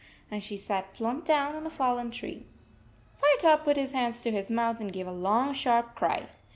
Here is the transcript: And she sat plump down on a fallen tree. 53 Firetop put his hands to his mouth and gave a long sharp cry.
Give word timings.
And 0.31 0.41
she 0.41 0.57
sat 0.57 0.95
plump 0.95 1.25
down 1.25 1.53
on 1.53 1.63
a 1.67 1.69
fallen 1.69 2.09
tree. 2.09 2.43
53 3.19 3.21
Firetop 3.49 3.63
put 3.63 3.77
his 3.77 3.91
hands 3.91 4.19
to 4.21 4.31
his 4.31 4.49
mouth 4.49 4.79
and 4.79 4.91
gave 4.91 5.05
a 5.05 5.11
long 5.11 5.53
sharp 5.53 5.93
cry. 5.95 6.27